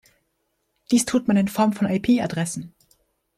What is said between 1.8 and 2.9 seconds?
IP-Adressen.